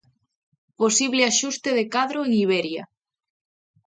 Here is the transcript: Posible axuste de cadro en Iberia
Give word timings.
Posible 0.79 1.21
axuste 1.31 1.69
de 1.77 1.85
cadro 1.95 2.19
en 2.27 2.31
Iberia 2.45 2.83